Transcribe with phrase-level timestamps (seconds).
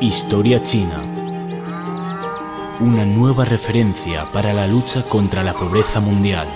[0.00, 1.02] Historia China.
[2.78, 6.46] Una nueva referencia para la lucha contra la pobreza mundial.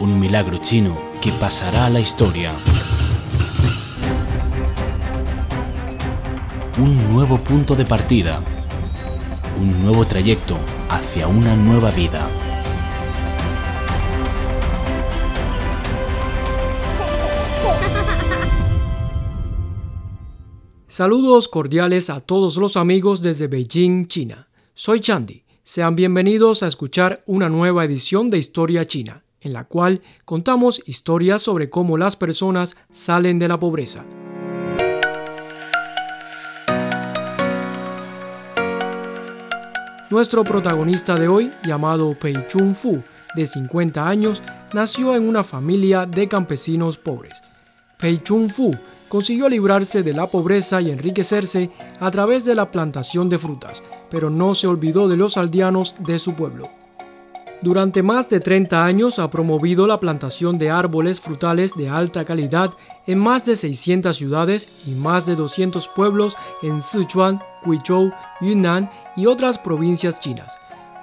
[0.00, 2.52] Un milagro chino que pasará a la historia.
[6.76, 8.42] Un nuevo punto de partida.
[9.58, 10.58] Un nuevo trayecto
[10.90, 12.28] hacia una nueva vida.
[20.98, 24.48] Saludos cordiales a todos los amigos desde Beijing, China.
[24.74, 25.44] Soy Chandy.
[25.62, 31.40] Sean bienvenidos a escuchar una nueva edición de Historia China, en la cual contamos historias
[31.40, 34.04] sobre cómo las personas salen de la pobreza.
[40.10, 43.00] Nuestro protagonista de hoy, llamado Pei Chun Fu,
[43.36, 44.42] de 50 años,
[44.72, 47.34] nació en una familia de campesinos pobres.
[47.98, 48.74] Pei Chun Fu
[49.08, 51.70] consiguió librarse de la pobreza y enriquecerse
[52.00, 56.18] a través de la plantación de frutas, pero no se olvidó de los aldeanos de
[56.18, 56.68] su pueblo.
[57.60, 62.70] Durante más de 30 años ha promovido la plantación de árboles frutales de alta calidad
[63.08, 69.26] en más de 600 ciudades y más de 200 pueblos en Sichuan, Guizhou, Yunnan y
[69.26, 70.56] otras provincias chinas.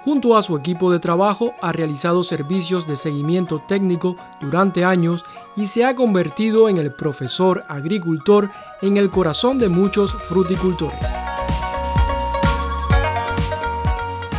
[0.06, 5.24] Junto a su equipo de trabajo ha realizado servicios de seguimiento técnico durante años
[5.56, 8.48] y se ha convertido en el profesor agricultor
[8.82, 11.12] en el corazón de muchos fruticultores.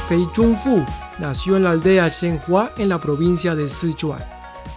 [0.08, 0.86] Pei Chun Fu
[1.20, 4.24] nació en la aldea Shenhua en la provincia de Sichuan.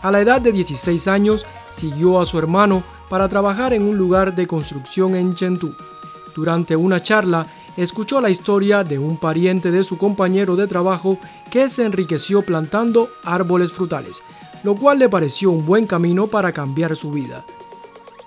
[0.02, 4.34] A la edad de 16 años siguió a su hermano para trabajar en un lugar
[4.34, 5.72] de construcción en Chengdu.
[6.34, 11.18] Durante una charla escuchó la historia de un pariente de su compañero de trabajo
[11.50, 14.22] que se enriqueció plantando árboles frutales,
[14.62, 17.44] lo cual le pareció un buen camino para cambiar su vida.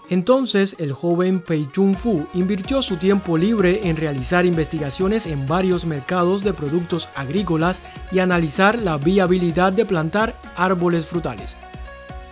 [0.10, 5.86] Entonces el joven Pei Chun Fu invirtió su tiempo libre en realizar investigaciones en varios
[5.86, 7.82] mercados de productos agrícolas
[8.12, 11.56] y analizar la viabilidad de plantar árboles frutales.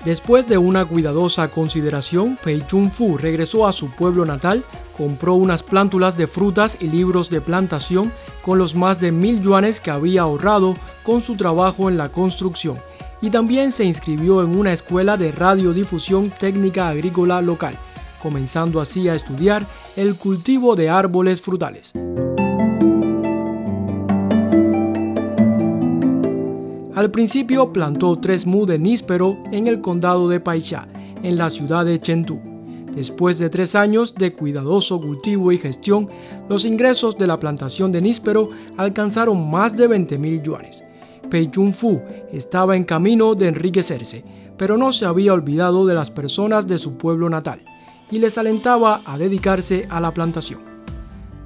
[0.05, 4.65] Después de una cuidadosa consideración, Pei Chun Fu regresó a su pueblo natal,
[4.97, 8.11] compró unas plántulas de frutas y libros de plantación
[8.41, 12.77] con los más de mil yuanes que había ahorrado con su trabajo en la construcción
[13.21, 17.77] y también se inscribió en una escuela de radiodifusión técnica agrícola local,
[18.23, 21.93] comenzando así a estudiar el cultivo de árboles frutales.
[26.93, 30.89] Al principio plantó tres mu de níspero en el condado de Paisha,
[31.23, 32.41] en la ciudad de Chengdu.
[32.93, 36.09] Después de tres años de cuidadoso cultivo y gestión,
[36.49, 40.83] los ingresos de la plantación de níspero alcanzaron más de 20 mil yuanes.
[41.29, 44.25] Pei Chun Fu estaba en camino de enriquecerse,
[44.57, 47.61] pero no se había olvidado de las personas de su pueblo natal
[48.11, 50.59] y les alentaba a dedicarse a la plantación.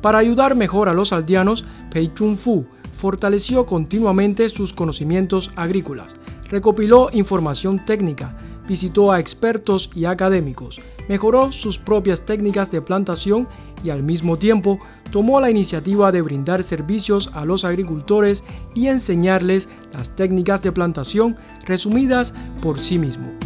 [0.01, 2.65] Para ayudar mejor a los aldeanos, Pei Chun Fu
[3.05, 6.15] fortaleció continuamente sus conocimientos agrícolas,
[6.49, 8.35] recopiló información técnica,
[8.67, 13.47] visitó a expertos y académicos, mejoró sus propias técnicas de plantación
[13.83, 14.79] y al mismo tiempo
[15.11, 21.37] tomó la iniciativa de brindar servicios a los agricultores y enseñarles las técnicas de plantación
[21.67, 23.44] resumidas por sí mismo.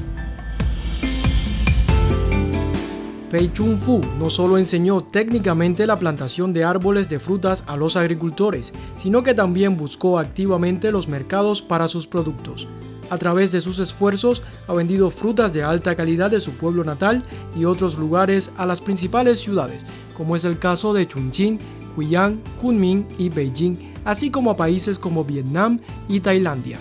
[3.29, 7.95] Pei Chun Fu no solo enseñó técnicamente la plantación de árboles de frutas a los
[7.95, 12.67] agricultores, sino que también buscó activamente los mercados para sus productos.
[13.11, 17.23] A través de sus esfuerzos ha vendido frutas de alta calidad de su pueblo natal
[17.55, 19.85] y otros lugares a las principales ciudades,
[20.17, 21.59] como es el caso de Chongqing,
[21.95, 26.79] Huiyang, Kunming y Beijing, así como a países como Vietnam y Tailandia.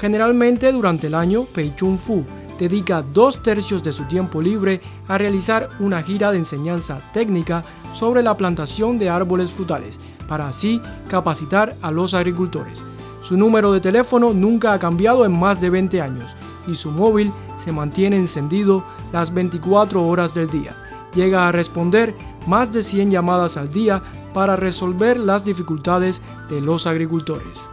[0.00, 2.24] Generalmente durante el año, Pei Chun Fu
[2.62, 8.22] dedica dos tercios de su tiempo libre a realizar una gira de enseñanza técnica sobre
[8.22, 12.84] la plantación de árboles frutales, para así capacitar a los agricultores.
[13.24, 16.36] Su número de teléfono nunca ha cambiado en más de 20 años
[16.68, 20.76] y su móvil se mantiene encendido las 24 horas del día.
[21.16, 22.14] Llega a responder
[22.46, 27.68] más de 100 llamadas al día para resolver las dificultades de los agricultores.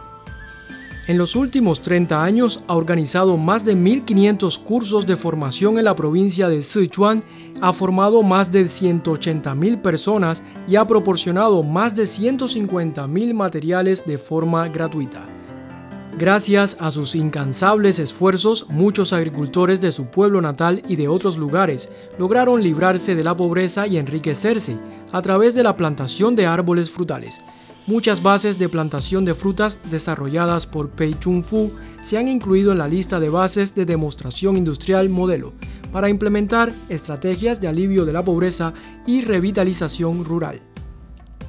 [1.10, 5.96] En los últimos 30 años ha organizado más de 1.500 cursos de formación en la
[5.96, 7.24] provincia de Sichuan,
[7.60, 14.68] ha formado más de 180.000 personas y ha proporcionado más de 150.000 materiales de forma
[14.68, 15.26] gratuita.
[16.16, 21.88] Gracias a sus incansables esfuerzos, muchos agricultores de su pueblo natal y de otros lugares
[22.20, 24.78] lograron librarse de la pobreza y enriquecerse
[25.10, 27.40] a través de la plantación de árboles frutales.
[27.90, 31.72] Muchas bases de plantación de frutas desarrolladas por Pei Chun Fu
[32.04, 35.54] se han incluido en la lista de bases de demostración industrial modelo,
[35.90, 38.74] para implementar estrategias de alivio de la pobreza
[39.08, 40.62] y revitalización rural.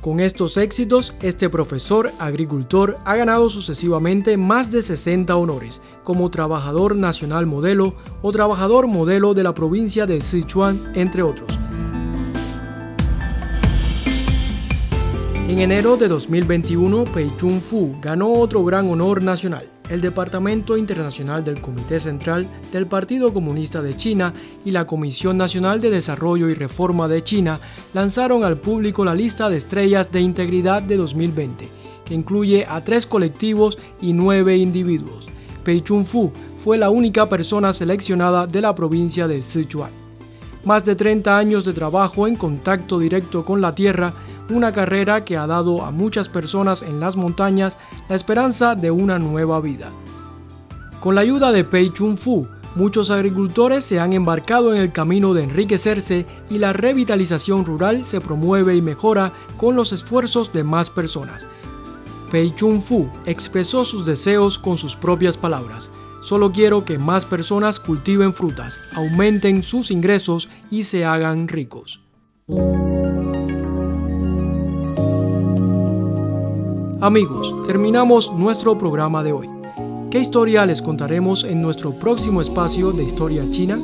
[0.02, 6.96] Con estos éxitos, este profesor agricultor ha ganado sucesivamente más de 60 honores, como Trabajador
[6.96, 7.94] Nacional Modelo
[8.24, 11.61] o Trabajador Modelo de la provincia de Sichuan, entre otros.
[15.52, 19.68] En enero de 2021, Pei Chun Fu ganó otro gran honor nacional.
[19.90, 24.32] El Departamento Internacional del Comité Central del Partido Comunista de China
[24.64, 27.60] y la Comisión Nacional de Desarrollo y Reforma de China
[27.94, 31.68] lanzaron al público la lista de estrellas de integridad de 2020,
[32.06, 35.28] que incluye a tres colectivos y nueve individuos.
[35.66, 36.32] Pei Chun Fu
[36.64, 39.92] fue la única persona seleccionada de la provincia de Sichuan.
[40.64, 44.14] Más de 30 años de trabajo en contacto directo con la tierra
[44.52, 47.78] una carrera que ha dado a muchas personas en las montañas
[48.10, 49.90] la esperanza de una nueva vida.
[51.00, 52.46] Con la ayuda de Pei Chun Fu,
[52.76, 58.22] muchos agricultores se han embarcado en el camino de enriquecerse y la revitalización rural se
[58.22, 61.46] promueve y mejora con los esfuerzos de más personas.
[62.32, 65.90] Pei Chun Fu expresó sus deseos con sus propias palabras.
[66.22, 72.02] Solo quiero que más personas cultiven frutas, aumenten sus ingresos y se hagan ricos.
[77.02, 79.50] Amigos, terminamos nuestro programa de hoy.
[80.12, 83.80] ¿Qué historia les contaremos en nuestro próximo espacio de Historia China?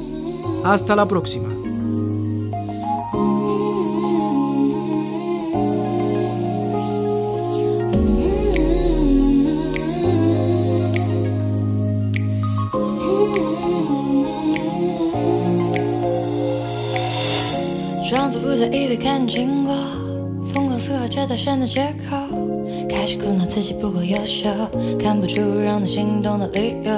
[0.63, 1.57] Hasta la próxima.
[22.97, 24.49] 开始苦恼自己不够优秀，
[24.99, 26.91] 看不出让他心动的理由。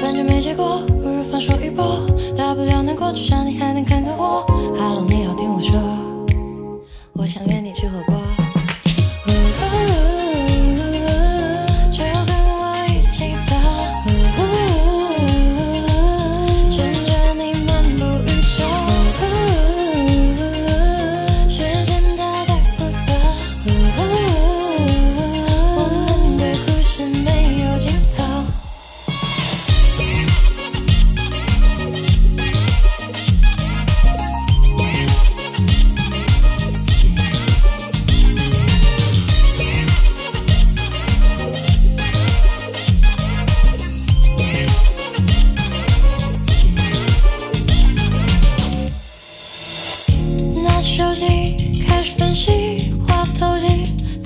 [0.00, 4.42] 反正没结果，不如放手一搏，大不了难过，至少你还能看看我。
[4.78, 5.78] Hello，你好，听我说，
[7.12, 8.21] 我想约你吃火锅。
[51.12, 53.66] 开始分析，话不投机，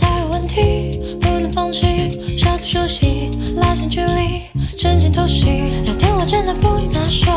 [0.00, 4.42] 太有问题，不能放弃，稍作休息，拉近距离，
[4.78, 5.46] 真心偷袭。
[5.84, 7.32] 聊天我真的不拿手，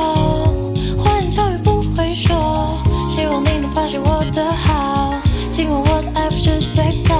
[0.99, 2.77] 花言巧语不会说，
[3.09, 5.15] 希望你能发现我的好，
[5.51, 7.15] 尽管我的爱不是最早。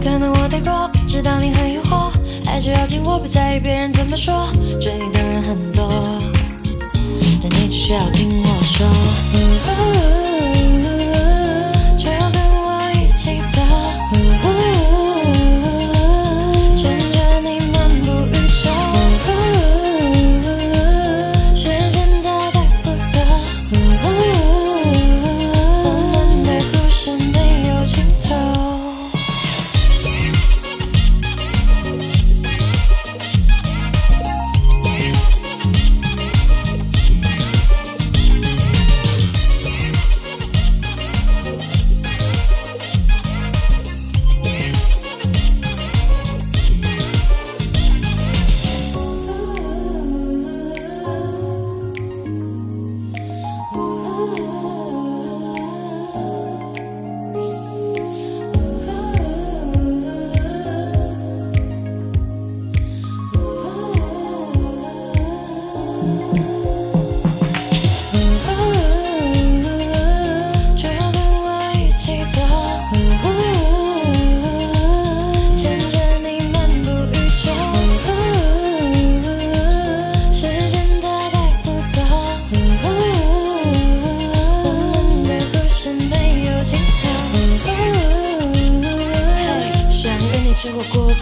[0.00, 2.12] 可能我太过，知道你很疑惑，
[2.46, 4.48] 爱就要紧握，别在意别人怎么说，
[4.80, 5.90] 追你的人很多，
[7.42, 10.27] 但你只需要听我说。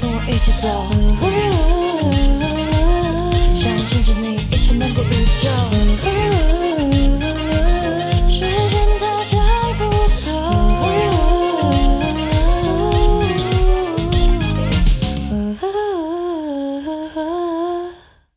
[0.01, 1.26] 跟我一起走。